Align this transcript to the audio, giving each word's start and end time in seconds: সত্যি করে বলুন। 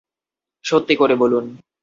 সত্যি 0.65 0.95
করে 0.95 1.15
বলুন। 1.15 1.45